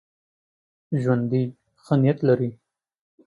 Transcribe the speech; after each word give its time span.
ژوندي 1.01 1.43
ښه 1.83 1.93
نیت 2.01 2.19
لري 2.27 2.49